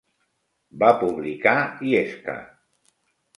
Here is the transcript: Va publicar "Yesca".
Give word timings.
Va 0.83 0.89
publicar 1.03 1.53
"Yesca". 1.91 2.37